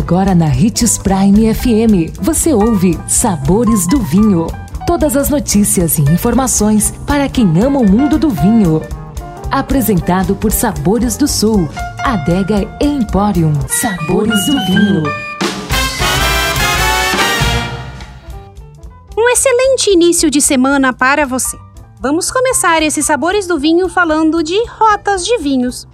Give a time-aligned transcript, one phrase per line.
[0.00, 4.46] Agora na Ritz Prime FM, você ouve Sabores do Vinho.
[4.86, 8.80] Todas as notícias e informações para quem ama o mundo do vinho.
[9.50, 11.68] Apresentado por Sabores do Sul,
[12.02, 13.52] Adega Emporium.
[13.68, 15.02] Sabores do Vinho.
[19.18, 21.58] Um excelente início de semana para você.
[22.00, 25.86] Vamos começar esses Sabores do Vinho falando de rotas de vinhos.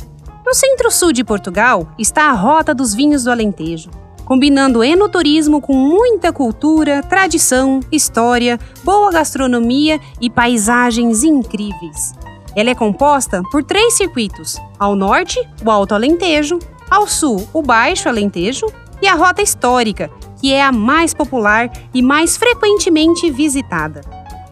[0.46, 3.90] No centro-sul de Portugal está a Rota dos Vinhos do Alentejo,
[4.24, 12.12] combinando enoturismo com muita cultura, tradição, história, boa gastronomia e paisagens incríveis.
[12.54, 18.08] Ela é composta por três circuitos: ao norte, o Alto Alentejo, ao sul, o Baixo
[18.08, 18.66] Alentejo
[19.02, 20.08] e a Rota Histórica,
[20.40, 24.00] que é a mais popular e mais frequentemente visitada.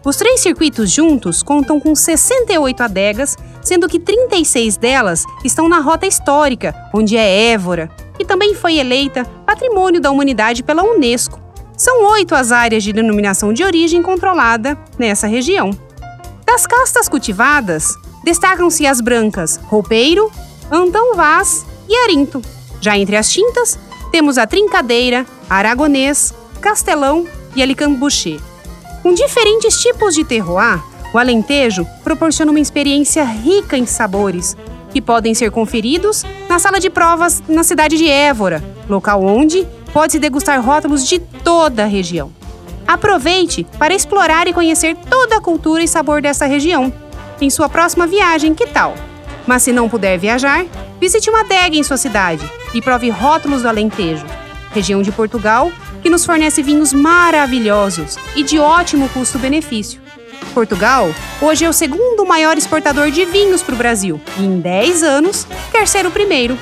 [0.03, 6.05] Os três circuitos juntos contam com 68 adegas, sendo que 36 delas estão na Rota
[6.05, 11.41] Histórica, onde é Évora, e também foi eleita Patrimônio da Humanidade pela Unesco.
[11.75, 15.71] São oito as áreas de denominação de origem controlada nessa região.
[16.45, 20.31] Das castas cultivadas, destacam-se as brancas Roupeiro,
[20.71, 22.41] Antão Vaz e Arinto.
[22.79, 23.77] Já entre as tintas,
[24.11, 28.39] temos a Trincadeira, Aragonês, Castelão e Alicambuchê.
[29.01, 30.81] Com diferentes tipos de terroir,
[31.15, 34.57] o Alentejo proporciona uma experiência rica em sabores,
[34.91, 40.19] que podem ser conferidos na sala de provas na cidade de Évora, local onde pode-se
[40.19, 42.33] degustar rótulos de toda a região.
[42.85, 46.91] Aproveite para explorar e conhecer toda a cultura e sabor dessa região.
[47.39, 48.93] Em sua próxima viagem, que tal?
[49.47, 50.65] Mas se não puder viajar,
[50.99, 54.25] visite uma adega em sua cidade e prove rótulos do Alentejo,
[54.73, 55.71] região de Portugal
[56.01, 60.04] que nos fornece vinhos maravilhosos e de ótimo custo-benefício.
[60.55, 65.03] Portugal hoje é o segundo maior exportador de vinhos para o Brasil e, em 10
[65.03, 66.57] anos, quer ser o primeiro.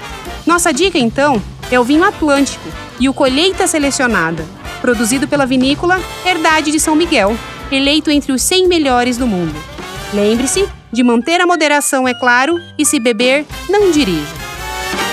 [0.47, 1.41] Nossa dica, então,
[1.72, 2.67] é o vinho Atlântico
[2.99, 4.44] e o Colheita Selecionada,
[4.81, 7.38] produzido pela vinícola Herdade de São Miguel,
[7.71, 9.55] eleito entre os 100 melhores do mundo.
[10.11, 14.42] Lembre-se de manter a moderação, é claro, e se beber, não dirija.